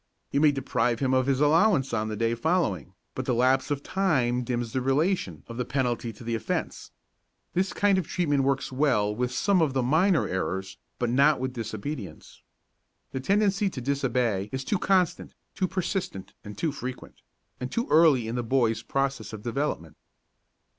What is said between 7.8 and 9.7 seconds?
of treatment works well with some